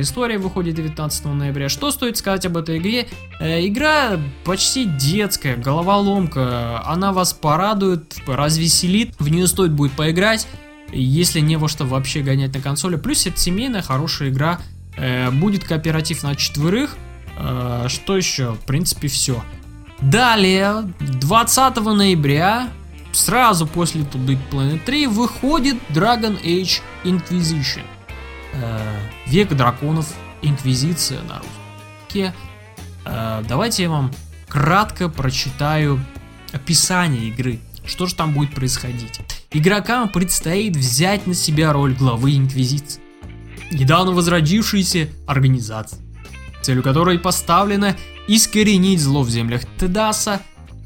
история 0.00 0.38
выходит 0.38 0.76
19 0.76 1.24
ноября. 1.26 1.68
Что 1.68 1.90
стоит 1.90 2.16
сказать 2.16 2.46
об 2.46 2.56
этой 2.56 2.78
игре? 2.78 3.08
Э, 3.40 3.66
игра 3.66 4.18
почти 4.44 4.84
детская, 4.84 5.56
головоломка. 5.56 6.82
Она 6.84 7.12
вас 7.12 7.32
порадует, 7.32 8.16
развеселит. 8.26 9.14
В 9.18 9.28
нее 9.28 9.46
стоит 9.46 9.72
будет 9.72 9.92
поиграть, 9.92 10.46
если 10.92 11.40
не 11.40 11.56
во 11.56 11.68
что 11.68 11.84
вообще 11.84 12.20
гонять 12.20 12.54
на 12.54 12.60
консоли. 12.60 12.96
Плюс 12.96 13.26
это 13.26 13.38
семейная 13.38 13.82
хорошая 13.82 14.30
игра. 14.30 14.60
Э, 14.96 15.30
будет 15.30 15.64
кооператив 15.64 16.22
на 16.22 16.34
четверых. 16.36 16.96
Что 17.88 18.16
еще? 18.16 18.52
В 18.52 18.60
принципе, 18.60 19.08
все. 19.08 19.42
Далее, 20.00 20.92
20 21.00 21.76
ноября, 21.76 22.68
сразу 23.12 23.66
после 23.66 24.02
Little 24.02 24.26
Big 24.26 24.38
Planet 24.50 24.80
3, 24.84 25.06
выходит 25.06 25.76
Dragon 25.90 26.40
Age 26.42 26.80
Inquisition. 27.04 27.84
Э, 28.54 29.00
Век 29.26 29.50
драконов, 29.50 30.12
Инквизиция 30.42 31.20
на 31.22 31.38
русском 31.38 32.32
Э, 33.04 33.42
давайте 33.48 33.84
я 33.84 33.90
вам 33.90 34.12
кратко 34.48 35.08
прочитаю 35.08 36.00
описание 36.52 37.28
игры. 37.28 37.60
Что 37.84 38.06
же 38.06 38.14
там 38.14 38.32
будет 38.32 38.54
происходить? 38.54 39.20
Игрокам 39.50 40.08
предстоит 40.08 40.76
взять 40.76 41.26
на 41.26 41.34
себя 41.34 41.72
роль 41.72 41.94
главы 41.94 42.36
Инквизиции. 42.36 43.00
Недавно 43.70 44.12
возродившейся 44.12 45.08
организации, 45.26 45.98
целью 46.62 46.82
которой 46.82 47.18
поставлена 47.18 47.96
искоренить 48.26 49.00
зло 49.00 49.22
в 49.22 49.30
землях 49.30 49.62
Тедаса. 49.78 50.40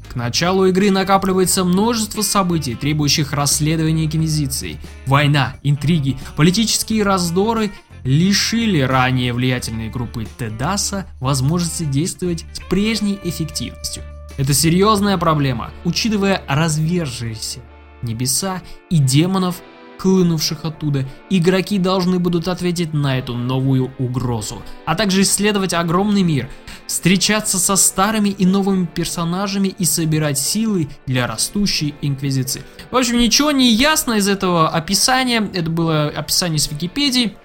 К 0.09 0.15
началу 0.15 0.65
игры 0.67 0.91
накапливается 0.91 1.63
множество 1.63 2.21
событий, 2.21 2.75
требующих 2.75 3.33
расследования 3.33 4.05
Инквизиции. 4.05 4.77
Война, 5.07 5.55
интриги, 5.63 6.17
политические 6.35 7.03
раздоры 7.03 7.71
лишили 8.03 8.81
ранее 8.81 9.33
влиятельные 9.33 9.89
группы 9.89 10.27
Тедаса 10.37 11.07
возможности 11.19 11.83
действовать 11.83 12.45
с 12.53 12.59
прежней 12.69 13.19
эффективностью. 13.23 14.03
Это 14.37 14.53
серьезная 14.53 15.17
проблема, 15.17 15.71
учитывая 15.83 16.43
развержившиеся 16.47 17.59
небеса 18.01 18.61
и 18.89 18.97
демонов, 18.97 19.61
хлынувших 19.97 20.65
оттуда, 20.65 21.05
игроки 21.29 21.77
должны 21.77 22.19
будут 22.19 22.47
ответить 22.47 22.93
на 22.93 23.17
эту 23.17 23.35
новую 23.35 23.93
угрозу, 23.99 24.61
а 24.85 24.95
также 24.95 25.21
исследовать 25.21 25.73
огромный 25.73 26.23
мир, 26.23 26.49
встречаться 26.87 27.59
со 27.59 27.75
старыми 27.75 28.29
и 28.29 28.45
новыми 28.45 28.85
персонажами 28.85 29.69
и 29.69 29.85
собирать 29.85 30.37
силы 30.37 30.89
для 31.05 31.27
растущей 31.27 31.95
инквизиции. 32.01 32.63
В 32.91 32.97
общем, 32.97 33.17
ничего 33.17 33.51
не 33.51 33.71
ясно 33.71 34.13
из 34.13 34.27
этого 34.27 34.69
описания, 34.69 35.49
это 35.53 35.69
было 35.69 36.07
описание 36.07 36.59
с 36.59 36.69
Википедии, 36.69 37.35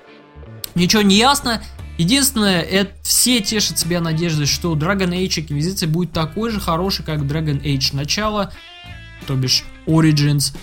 ничего 0.74 1.02
не 1.02 1.16
ясно, 1.16 1.62
Единственное, 1.98 2.62
это 2.62 2.92
все 3.02 3.40
тешат 3.40 3.76
себя 3.76 4.00
надеждой, 4.00 4.46
что 4.46 4.76
Dragon 4.76 5.10
Age 5.10 5.40
Инквизиция 5.40 5.88
будет 5.88 6.12
такой 6.12 6.50
же 6.50 6.60
хороший, 6.60 7.04
как 7.04 7.22
Dragon 7.22 7.60
Age 7.60 7.96
начало, 7.96 8.52
то 9.26 9.34
бишь 9.34 9.64
Origins, 9.84 10.56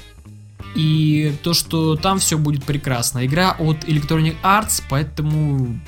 и 0.75 1.33
то, 1.43 1.53
что 1.53 1.95
там 1.95 2.19
все 2.19 2.37
будет 2.37 2.63
прекрасно. 2.63 3.25
Игра 3.25 3.55
от 3.57 3.85
Electronic 3.85 4.35
Arts, 4.43 4.83
поэтому 4.89 5.79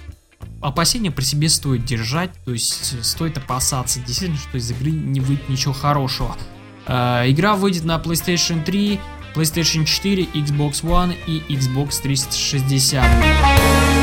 опасения 0.61 1.11
при 1.11 1.23
себе 1.23 1.49
стоит 1.49 1.85
держать, 1.85 2.31
то 2.45 2.51
есть 2.51 3.05
стоит 3.05 3.37
опасаться 3.37 3.99
действительно, 3.99 4.39
что 4.39 4.57
из 4.57 4.71
игры 4.71 4.91
не 4.91 5.19
выйдет 5.19 5.49
ничего 5.49 5.73
хорошего. 5.73 6.35
Э, 6.87 7.23
игра 7.27 7.55
выйдет 7.55 7.83
на 7.83 7.97
PlayStation 7.97 8.63
3, 8.63 8.99
PlayStation 9.35 9.85
4, 9.85 10.23
Xbox 10.33 10.83
One 10.83 11.15
и 11.27 11.41
Xbox 11.53 12.01
360. 12.01 13.96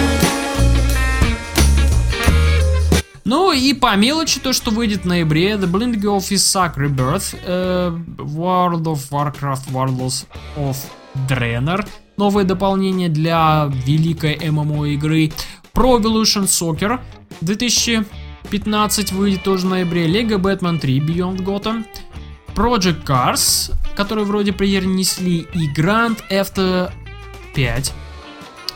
Ну 3.24 3.52
и 3.52 3.72
по 3.72 3.96
мелочи 3.96 4.38
то, 4.38 4.52
что 4.52 4.70
выйдет 4.70 5.04
в 5.04 5.06
ноябре, 5.06 5.52
The 5.52 5.70
Blind 5.70 5.94
Girl 5.94 6.18
Suck 6.18 6.76
Rebirth, 6.76 7.34
э, 7.42 7.90
World 8.18 8.82
of 8.82 9.08
Warcraft 9.10 9.72
Warlords 9.72 10.26
of 10.56 10.76
Draenor, 11.26 11.86
новое 12.18 12.44
дополнение 12.44 13.08
для 13.08 13.70
великой 13.86 14.38
ММО 14.50 14.88
игры, 14.88 15.32
Pro 15.72 15.98
Evolution 15.98 16.44
Soccer 16.44 17.00
2015 17.40 19.12
выйдет 19.12 19.42
тоже 19.42 19.66
в 19.66 19.70
ноябре, 19.70 20.06
Lego 20.06 20.38
Batman 20.38 20.78
3 20.78 20.98
Beyond 21.00 21.38
Gotham, 21.38 21.86
Project 22.54 23.04
Cars, 23.04 23.72
который 23.96 24.24
вроде 24.24 24.52
перенесли, 24.52 25.46
и 25.54 25.72
Grand 25.72 26.18
Theft 26.30 26.92
5. 27.54 27.92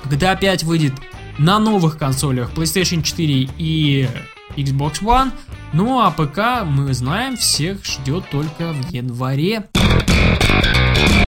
GTA 0.06 0.40
5 0.40 0.64
выйдет 0.64 0.94
на 1.38 1.58
новых 1.58 1.98
консолях 1.98 2.52
PlayStation 2.54 3.02
4 3.02 3.50
и 3.58 4.08
Xbox 4.56 5.02
One. 5.02 5.32
Ну 5.72 6.00
а 6.00 6.10
ПК, 6.10 6.64
мы 6.66 6.94
знаем, 6.94 7.36
всех 7.36 7.84
ждет 7.84 8.24
только 8.30 8.72
в 8.72 8.90
январе. 8.90 9.68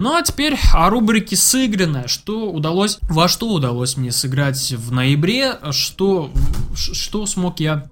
Ну 0.00 0.14
а 0.14 0.22
теперь 0.22 0.58
о 0.72 0.88
рубрике 0.90 1.36
сыгранное. 1.36 2.06
Что 2.06 2.50
удалось, 2.50 2.98
во 3.02 3.28
что 3.28 3.50
удалось 3.50 3.96
мне 3.96 4.12
сыграть 4.12 4.72
в 4.72 4.92
ноябре, 4.92 5.58
что, 5.70 6.30
что 6.74 7.26
смог 7.26 7.60
я 7.60 7.90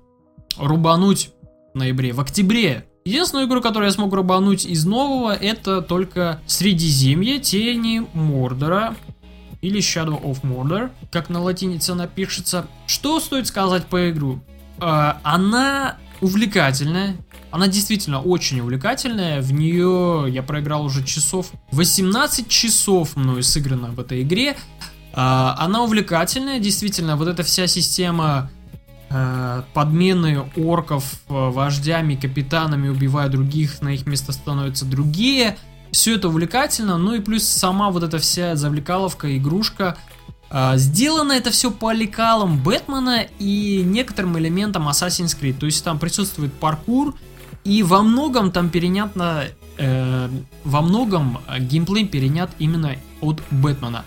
рубануть 0.56 1.30
в 1.74 1.78
ноябре, 1.78 2.12
в 2.12 2.20
октябре. 2.20 2.86
Единственную 3.04 3.46
игру, 3.46 3.62
которую 3.62 3.86
я 3.86 3.92
смог 3.92 4.12
рубануть 4.12 4.66
из 4.66 4.84
нового, 4.84 5.34
это 5.34 5.80
только 5.80 6.40
Средиземье, 6.46 7.38
Тени 7.38 8.06
Мордора 8.12 8.96
или 9.62 9.80
Shadow 9.80 10.22
of 10.22 10.42
Mordor, 10.42 10.90
как 11.10 11.30
на 11.30 11.42
латинице 11.42 11.94
напишется. 11.94 12.66
Что 12.86 13.18
стоит 13.20 13.46
сказать 13.46 13.86
по 13.86 14.10
игру? 14.10 14.40
Э, 14.80 15.14
она 15.22 15.96
увлекательная. 16.20 17.16
Она 17.50 17.68
действительно 17.68 18.20
очень 18.20 18.60
увлекательная. 18.60 19.40
В 19.40 19.52
нее 19.52 20.26
я 20.28 20.42
проиграл 20.42 20.84
уже 20.84 21.04
часов 21.04 21.52
18 21.72 22.48
часов 22.48 23.16
мною 23.16 23.42
сыграно 23.42 23.88
в 23.88 24.00
этой 24.00 24.22
игре. 24.22 24.56
Э, 25.12 25.54
она 25.56 25.82
увлекательная, 25.82 26.58
действительно, 26.58 27.16
вот 27.16 27.28
эта 27.28 27.42
вся 27.42 27.66
система 27.66 28.50
э, 29.10 29.62
подмены 29.74 30.44
орков 30.56 31.20
вождями, 31.28 32.14
капитанами, 32.14 32.88
убивая 32.88 33.28
других, 33.28 33.80
на 33.80 33.90
их 33.90 34.06
место 34.06 34.32
становятся 34.32 34.84
другие. 34.84 35.56
Все 35.90 36.16
это 36.16 36.28
увлекательно, 36.28 36.98
ну 36.98 37.14
и 37.14 37.20
плюс 37.20 37.44
сама 37.44 37.90
вот 37.90 38.02
эта 38.02 38.18
вся 38.18 38.56
завлекаловка, 38.56 39.34
игрушка. 39.36 39.96
Э, 40.50 40.76
сделано 40.76 41.32
это 41.32 41.50
все 41.50 41.70
по 41.70 41.92
лекалам 41.92 42.62
Бэтмена 42.62 43.26
и 43.38 43.82
некоторым 43.84 44.38
элементам 44.38 44.88
Assassin's 44.88 45.38
Creed. 45.38 45.58
То 45.58 45.66
есть 45.66 45.84
там 45.84 45.98
присутствует 45.98 46.52
паркур, 46.52 47.14
и 47.64 47.82
во 47.82 48.02
многом 48.02 48.50
там 48.50 48.70
перенято, 48.70 49.48
э, 49.76 50.28
во 50.64 50.82
многом 50.82 51.38
геймплей 51.58 52.06
перенят 52.06 52.50
именно 52.58 52.96
от 53.20 53.42
Бэтмена. 53.50 54.04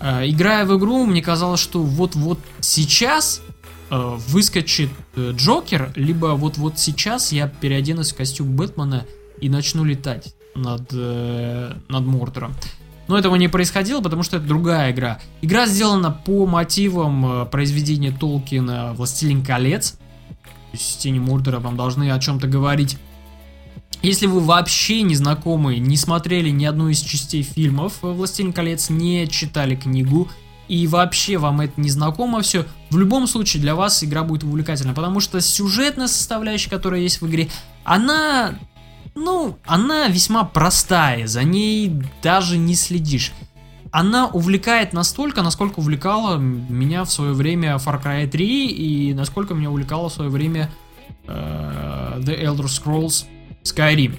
Э, 0.00 0.28
играя 0.28 0.64
в 0.64 0.76
игру, 0.78 1.04
мне 1.04 1.22
казалось, 1.22 1.60
что 1.60 1.82
вот-вот 1.82 2.38
сейчас 2.60 3.42
э, 3.90 4.16
выскочит 4.28 4.90
э, 5.16 5.32
Джокер, 5.36 5.92
либо 5.94 6.26
вот-вот 6.28 6.78
сейчас 6.78 7.32
я 7.32 7.48
переоденусь 7.48 8.12
в 8.12 8.16
костюм 8.16 8.56
Бэтмена 8.56 9.06
и 9.40 9.48
начну 9.48 9.84
летать 9.84 10.34
над, 10.54 10.88
э, 10.92 11.74
над 11.88 12.04
Мордором. 12.04 12.54
Но 13.12 13.18
этого 13.18 13.34
не 13.34 13.48
происходило, 13.48 14.00
потому 14.00 14.22
что 14.22 14.38
это 14.38 14.46
другая 14.46 14.90
игра. 14.90 15.20
Игра 15.42 15.66
сделана 15.66 16.10
по 16.10 16.46
мотивам 16.46 17.42
э, 17.42 17.44
произведения 17.44 18.10
Толкина 18.10 18.94
«Властелин 18.94 19.44
колец», 19.44 19.98
есть 20.72 21.00
тени 21.00 21.18
Мурдера 21.18 21.60
вам 21.60 21.76
должны 21.76 22.10
о 22.10 22.18
чем-то 22.18 22.46
говорить. 22.46 22.96
Если 24.00 24.24
вы 24.24 24.40
вообще 24.40 25.02
не 25.02 25.14
знакомы, 25.14 25.76
не 25.76 25.98
смотрели 25.98 26.48
ни 26.48 26.64
одну 26.64 26.88
из 26.88 27.00
частей 27.00 27.42
фильмов 27.42 27.98
«Властелин 28.00 28.54
колец», 28.54 28.88
не 28.88 29.28
читали 29.28 29.76
книгу, 29.76 30.30
и 30.68 30.86
вообще 30.86 31.36
вам 31.36 31.60
это 31.60 31.78
не 31.78 31.90
знакомо 31.90 32.40
все, 32.40 32.64
в 32.88 32.96
любом 32.96 33.26
случае 33.26 33.60
для 33.60 33.74
вас 33.74 34.02
игра 34.02 34.22
будет 34.22 34.42
увлекательна, 34.42 34.94
потому 34.94 35.20
что 35.20 35.38
сюжетная 35.42 36.06
составляющая, 36.06 36.70
которая 36.70 37.02
есть 37.02 37.20
в 37.20 37.28
игре, 37.28 37.50
она, 37.84 38.54
ну, 39.14 39.58
она 39.64 40.08
весьма 40.08 40.44
простая, 40.44 41.26
за 41.26 41.42
ней 41.42 41.92
даже 42.22 42.58
не 42.58 42.74
следишь 42.74 43.32
она 43.92 44.26
увлекает 44.26 44.94
настолько, 44.94 45.42
насколько 45.42 45.78
увлекала 45.78 46.38
меня 46.38 47.04
в 47.04 47.12
свое 47.12 47.34
время 47.34 47.74
Far 47.74 48.02
Cry 48.02 48.26
3 48.26 48.66
и 48.68 49.14
насколько 49.14 49.52
меня 49.52 49.70
увлекала 49.70 50.08
в 50.08 50.14
свое 50.14 50.30
время 50.30 50.70
э, 51.26 52.14
The 52.18 52.42
Elder 52.42 52.64
Scrolls 52.64 53.26
Skyrim. 53.62 54.16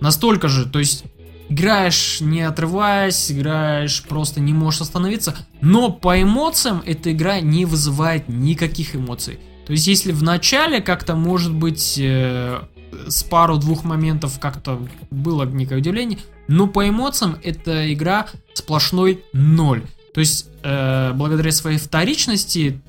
Настолько 0.00 0.48
же, 0.48 0.68
то 0.68 0.80
есть 0.80 1.04
играешь 1.48 2.20
не 2.20 2.42
отрываясь, 2.42 3.30
играешь 3.30 4.02
просто 4.02 4.40
не 4.40 4.52
можешь 4.52 4.80
остановиться, 4.80 5.36
но 5.60 5.92
по 5.92 6.20
эмоциям 6.20 6.82
эта 6.84 7.12
игра 7.12 7.40
не 7.40 7.64
вызывает 7.64 8.28
никаких 8.28 8.96
эмоций. 8.96 9.38
То 9.66 9.72
есть 9.72 9.86
если 9.86 10.10
в 10.10 10.24
начале 10.24 10.80
как-то 10.80 11.14
может 11.14 11.54
быть 11.54 11.96
э, 11.96 12.60
с 13.06 13.22
пару-двух 13.24 13.84
моментов 13.84 14.38
как-то 14.38 14.80
было 15.10 15.44
некое 15.44 15.78
удивление, 15.78 16.18
но 16.48 16.66
по 16.66 16.88
эмоциям 16.88 17.36
эта 17.42 17.92
игра 17.92 18.26
сплошной 18.54 19.24
ноль. 19.32 19.82
То 20.14 20.20
есть, 20.20 20.48
э, 20.62 21.12
благодаря 21.12 21.52
своей 21.52 21.78
вторичности, 21.78 22.80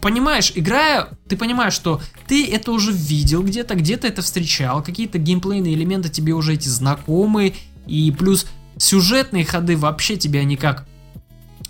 понимаешь, 0.00 0.52
играя, 0.54 1.08
ты 1.28 1.36
понимаешь, 1.36 1.72
что 1.72 2.00
ты 2.26 2.46
это 2.50 2.72
уже 2.72 2.92
видел 2.92 3.42
где-то, 3.42 3.74
где-то 3.74 4.06
это 4.06 4.22
встречал, 4.22 4.82
какие-то 4.82 5.18
геймплейные 5.18 5.74
элементы 5.74 6.08
тебе 6.08 6.32
уже 6.32 6.54
эти 6.54 6.68
знакомые, 6.68 7.54
и 7.86 8.10
плюс 8.10 8.46
сюжетные 8.76 9.44
ходы 9.44 9.76
вообще 9.76 10.16
тебя 10.16 10.44
никак 10.44 10.86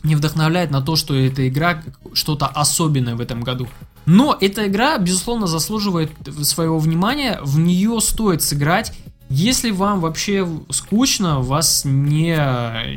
не 0.02 0.16
вдохновляют 0.16 0.70
на 0.70 0.80
то, 0.80 0.96
что 0.96 1.14
эта 1.14 1.48
игра 1.48 1.82
что-то 2.14 2.46
особенное 2.46 3.16
в 3.16 3.20
этом 3.20 3.42
году. 3.42 3.68
Но 4.06 4.36
эта 4.40 4.66
игра, 4.66 4.98
безусловно, 4.98 5.46
заслуживает 5.46 6.10
своего 6.42 6.78
внимания, 6.78 7.40
в 7.42 7.58
нее 7.58 8.00
стоит 8.00 8.42
сыграть, 8.42 8.92
если 9.28 9.70
вам 9.70 10.00
вообще 10.00 10.46
скучно, 10.70 11.40
вас 11.40 11.82
не, 11.84 12.36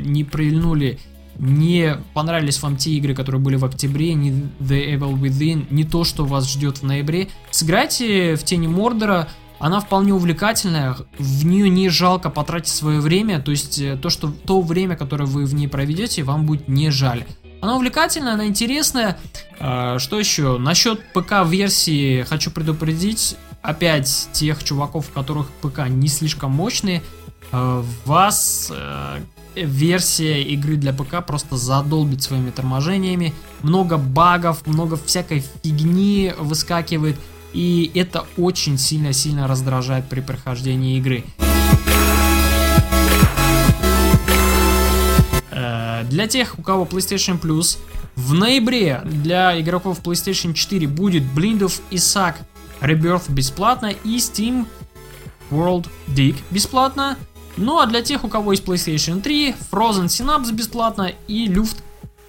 не 0.00 0.24
прильнули, 0.24 0.98
не 1.38 1.96
понравились 2.12 2.60
вам 2.60 2.76
те 2.76 2.90
игры, 2.92 3.14
которые 3.14 3.40
были 3.40 3.56
в 3.56 3.64
октябре, 3.64 4.14
не 4.14 4.30
The 4.60 4.96
Evil 4.96 5.14
Within, 5.14 5.66
не 5.70 5.84
то, 5.84 6.02
что 6.04 6.24
вас 6.24 6.50
ждет 6.50 6.78
в 6.78 6.82
ноябре, 6.82 7.28
сыграйте 7.52 8.34
в 8.34 8.42
Тени 8.42 8.66
Мордора, 8.66 9.28
она 9.60 9.80
вполне 9.80 10.12
увлекательная, 10.12 10.96
в 11.18 11.46
нее 11.46 11.68
не 11.68 11.88
жалко 11.88 12.30
потратить 12.30 12.68
свое 12.68 13.00
время, 13.00 13.40
то 13.40 13.50
есть 13.50 13.78
э, 13.78 13.96
то, 13.96 14.10
что 14.10 14.30
то 14.30 14.60
время, 14.60 14.96
которое 14.96 15.26
вы 15.26 15.46
в 15.46 15.54
ней 15.54 15.68
проведете, 15.68 16.24
вам 16.24 16.44
будет 16.46 16.68
не 16.68 16.90
жаль. 16.90 17.24
Она 17.64 17.76
увлекательная, 17.76 18.34
она 18.34 18.46
интересная. 18.46 19.16
А, 19.58 19.98
что 19.98 20.18
еще? 20.18 20.58
Насчет 20.58 21.00
ПК-версии 21.14 22.22
хочу 22.24 22.50
предупредить, 22.50 23.38
опять 23.62 24.28
тех 24.32 24.62
чуваков, 24.62 25.08
у 25.08 25.12
которых 25.12 25.48
ПК 25.62 25.88
не 25.88 26.08
слишком 26.08 26.50
мощные, 26.50 27.02
э, 27.52 27.82
вас 28.04 28.70
э, 28.70 29.20
версия 29.56 30.42
игры 30.42 30.76
для 30.76 30.92
ПК 30.92 31.24
просто 31.26 31.56
задолбит 31.56 32.22
своими 32.22 32.50
торможениями. 32.50 33.32
Много 33.62 33.96
багов, 33.96 34.66
много 34.66 34.98
всякой 34.98 35.42
фигни 35.62 36.34
выскакивает. 36.38 37.16
И 37.54 37.90
это 37.94 38.26
очень 38.36 38.76
сильно-сильно 38.76 39.48
раздражает 39.48 40.06
при 40.06 40.20
прохождении 40.20 40.98
игры. 40.98 41.24
Для 46.08 46.26
тех, 46.26 46.58
у 46.58 46.62
кого 46.62 46.84
PlayStation 46.84 47.40
Plus, 47.40 47.78
в 48.16 48.34
ноябре 48.34 49.02
для 49.04 49.60
игроков 49.60 50.00
PlayStation 50.02 50.52
4 50.52 50.86
будет 50.86 51.22
Blind 51.22 51.60
of 51.60 51.80
Isaac 51.90 52.36
Rebirth 52.80 53.30
бесплатно 53.30 53.92
и 54.04 54.16
Steam 54.16 54.66
World 55.50 55.88
Dig 56.08 56.36
бесплатно. 56.50 57.16
Ну 57.56 57.78
а 57.78 57.86
для 57.86 58.02
тех, 58.02 58.24
у 58.24 58.28
кого 58.28 58.52
есть 58.52 58.64
PlayStation 58.64 59.20
3, 59.20 59.54
Frozen 59.70 60.06
Synapse 60.06 60.52
бесплатно 60.52 61.12
и 61.28 61.48
Luft 61.48 61.76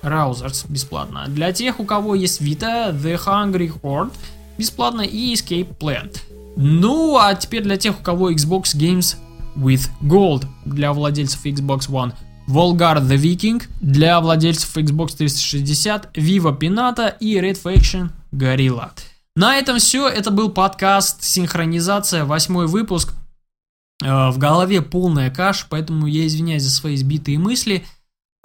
Rousers 0.04 0.66
бесплатно. 0.70 1.26
Для 1.28 1.52
тех, 1.52 1.80
у 1.80 1.86
кого 1.86 2.16
есть 2.16 2.42
Vita, 2.42 2.94
The 2.94 3.20
Hungry 3.24 3.72
Horde 3.82 4.12
бесплатно 4.58 5.02
и 5.02 5.34
Escape 5.34 5.76
Plan. 5.78 6.16
Ну 6.56 7.18
а 7.18 7.34
теперь 7.36 7.64
для 7.64 7.78
тех, 7.78 8.00
у 8.00 8.04
кого 8.04 8.32
Xbox 8.32 8.76
Games 8.76 9.18
with 9.56 9.90
Gold 10.02 10.46
для 10.66 10.94
владельцев 10.94 11.46
Xbox 11.46 11.90
One. 11.90 12.14
Volgar 12.48 13.02
the 13.02 13.18
Viking 13.18 13.62
для 13.82 14.22
владельцев 14.22 14.78
Xbox 14.78 15.18
360, 15.18 16.14
Viva 16.14 16.58
Pinata 16.58 17.14
и 17.20 17.38
Red 17.38 17.62
Faction 17.62 18.12
Gorilla. 18.32 18.92
На 19.36 19.58
этом 19.58 19.80
все. 19.80 20.08
Это 20.08 20.32
был 20.32 20.50
подкаст 20.50 21.24
«Синхронизация», 21.24 22.24
восьмой 22.24 22.68
выпуск. 22.68 23.14
Э, 24.04 24.30
в 24.30 24.38
голове 24.38 24.82
полная 24.82 25.30
каша, 25.30 25.66
поэтому 25.70 26.08
я 26.08 26.26
извиняюсь 26.28 26.64
за 26.64 26.72
свои 26.72 26.96
сбитые 26.96 27.38
мысли. 27.40 27.86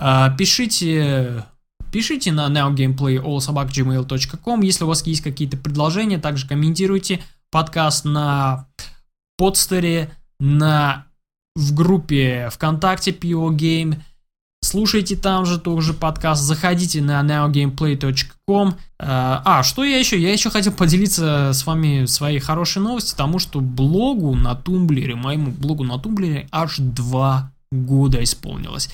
Э, 0.00 0.28
пишите, 0.36 1.44
пишите 1.92 2.32
на 2.32 2.48
nowgameplay.allsobakgmail.com, 2.48 4.62
если 4.62 4.84
у 4.84 4.88
вас 4.88 5.06
есть 5.06 5.22
какие-то 5.22 5.56
предложения, 5.56 6.18
также 6.18 6.48
комментируйте 6.48 7.22
подкаст 7.50 8.04
на 8.04 8.66
Podster 9.36 9.95
е, 9.95 10.12
на 10.38 11.06
в 11.56 11.74
группе 11.74 12.48
ВКонтакте 12.52 13.10
PO 13.10 13.50
Game, 13.50 14.00
Слушайте 14.62 15.16
там 15.16 15.46
же 15.46 15.58
тоже 15.58 15.94
подкаст, 15.94 16.42
заходите 16.42 17.00
на 17.00 17.22
nowgameplay.com. 17.22 18.74
А, 18.98 19.62
что 19.62 19.84
я 19.84 19.98
еще? 19.98 20.20
Я 20.20 20.32
еще 20.32 20.50
хотел 20.50 20.72
поделиться 20.72 21.52
с 21.54 21.66
вами 21.66 22.04
своей 22.04 22.40
хорошей 22.40 22.82
новостью, 22.82 23.16
тому 23.16 23.38
что 23.38 23.60
блогу 23.60 24.34
на 24.34 24.54
Tumblr 24.54 24.99
е, 24.99 25.14
моему 25.14 25.50
блогу 25.50 25.84
на 25.84 25.98
Tumblr 25.98 26.39
е 26.39 26.46
аж 26.52 26.76
два 26.76 27.52
года 27.72 28.22
исполнилось. 28.22 28.90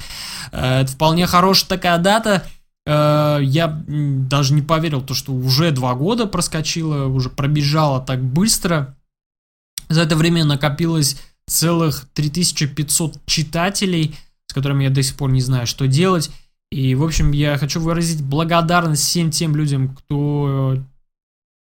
Э, 0.52 0.82
это 0.82 0.92
вполне 0.92 1.26
хорошая 1.26 1.68
такая 1.68 1.98
дата. 1.98 2.46
Э, 2.86 3.38
я 3.42 3.82
даже 3.86 4.54
не 4.54 4.62
поверил, 4.62 5.02
то, 5.02 5.14
что 5.14 5.32
уже 5.32 5.72
два 5.72 5.94
года 5.94 6.26
проскочило, 6.26 7.06
уже 7.06 7.28
пробежало 7.28 8.00
так 8.00 8.22
быстро. 8.22 8.94
За 9.88 10.02
это 10.02 10.14
время 10.14 10.44
накопилось 10.44 11.20
целых 11.46 12.08
3500 12.14 13.24
читателей– 13.26 14.14
которыми 14.56 14.84
я 14.84 14.90
до 14.90 15.02
сих 15.02 15.16
пор 15.16 15.30
не 15.32 15.42
знаю, 15.42 15.66
что 15.66 15.86
делать. 15.86 16.30
И, 16.72 16.94
в 16.94 17.04
общем, 17.04 17.32
я 17.32 17.58
хочу 17.58 17.78
выразить 17.78 18.24
благодарность 18.24 19.02
всем 19.02 19.30
тем 19.30 19.54
людям, 19.54 19.94
кто 19.94 20.78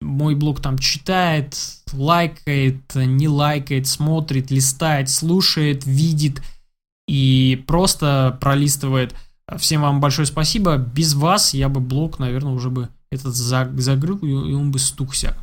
мой 0.00 0.34
блог 0.34 0.62
там 0.62 0.78
читает, 0.78 1.58
лайкает, 1.92 2.80
не 2.94 3.28
лайкает, 3.28 3.86
смотрит, 3.86 4.50
листает, 4.50 5.10
слушает, 5.10 5.84
видит 5.84 6.42
и 7.06 7.62
просто 7.66 8.38
пролистывает. 8.40 9.14
Всем 9.58 9.82
вам 9.82 10.00
большое 10.00 10.24
спасибо. 10.24 10.78
Без 10.78 11.12
вас 11.12 11.52
я 11.52 11.68
бы 11.68 11.80
блог, 11.80 12.18
наверное, 12.18 12.54
уже 12.54 12.70
бы 12.70 12.88
этот 13.10 13.34
загрыл, 13.34 14.16
и 14.18 14.54
он 14.54 14.70
бы 14.70 14.78
стукся. 14.78 15.36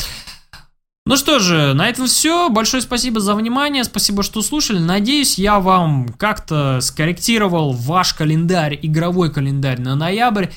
Ну 1.05 1.17
что 1.17 1.39
же, 1.39 1.73
на 1.73 1.89
этом 1.89 2.07
все. 2.07 2.49
Большое 2.49 2.81
спасибо 2.81 3.19
за 3.19 3.35
внимание, 3.35 3.83
спасибо, 3.83 4.23
что 4.23 4.41
слушали. 4.41 4.79
Надеюсь, 4.79 5.37
я 5.37 5.59
вам 5.59 6.07
как-то 6.17 6.79
скорректировал 6.81 7.73
ваш 7.73 8.13
календарь, 8.13 8.79
игровой 8.81 9.31
календарь 9.31 9.81
на 9.81 9.95
ноябрь. 9.95 10.47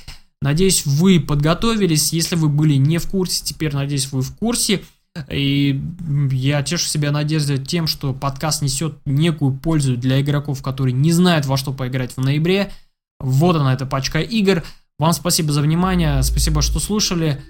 Надеюсь, 0.41 0.87
вы 0.87 1.19
подготовились. 1.19 2.13
Если 2.13 2.37
вы 2.37 2.49
были 2.49 2.75
не 2.75 2.99
в 2.99 3.11
курсе, 3.11 3.45
теперь, 3.45 3.75
надеюсь, 3.75 4.13
вы 4.13 4.23
в 4.23 4.37
курсе. 4.37 4.83
И 5.31 5.83
я 6.31 6.63
тешу 6.63 6.87
себя 6.87 7.11
надеждой 7.11 7.59
тем, 7.59 7.89
что 7.89 8.13
подкаст 8.13 8.63
несет 8.63 8.99
некую 9.05 9.53
пользу 9.53 9.97
для 9.97 10.21
игроков, 10.21 10.63
которые 10.63 10.93
не 10.93 11.11
знают, 11.11 11.47
во 11.47 11.57
что 11.57 11.73
поиграть 11.73 12.13
в 12.17 12.21
ноябре. 12.21 12.71
Вот 13.19 13.57
она, 13.57 13.75
эта 13.75 13.87
пачка 13.87 14.21
игр. 14.21 14.63
Вам 14.99 15.13
спасибо 15.13 15.53
за 15.53 15.61
внимание, 15.61 16.23
спасибо, 16.23 16.63
что 16.63 16.79
слушали. 16.81 17.43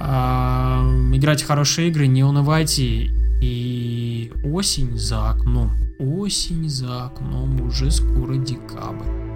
Играйте 0.00 1.44
хорошие 1.44 1.88
игры, 1.88 2.06
не 2.06 2.24
унывайте. 2.24 3.10
И 3.40 4.32
осень 4.44 4.96
за 4.96 5.30
окном. 5.30 5.72
Осень 5.98 6.68
за 6.68 7.06
окном, 7.06 7.60
уже 7.62 7.90
скоро 7.90 8.36
декабрь. 8.36 9.27